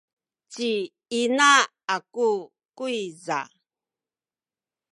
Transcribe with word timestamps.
ci 0.51 0.71
ina 1.21 1.51
aku 1.95 2.29
kuyza 2.77 3.39